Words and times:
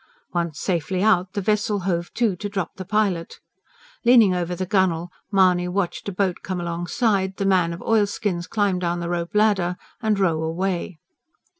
Once 0.33 0.59
safely 0.59 1.03
out, 1.03 1.33
the 1.33 1.41
vessel 1.41 1.81
hove 1.81 2.11
to 2.15 2.35
to 2.35 2.49
drop 2.49 2.71
the 2.77 2.83
pilot. 2.85 3.39
Leaning 4.03 4.33
over 4.33 4.55
the 4.55 4.65
gunwale 4.65 5.11
Mahony 5.31 5.67
watched 5.67 6.09
a 6.09 6.11
boat 6.11 6.37
come 6.41 6.59
alongside, 6.59 7.35
the 7.37 7.45
man 7.45 7.71
of 7.71 7.83
oilskins 7.83 8.47
climb 8.47 8.79
down 8.79 8.99
the 8.99 9.09
rope 9.09 9.35
ladder 9.35 9.77
and 10.01 10.17
row 10.17 10.41
away. 10.41 10.97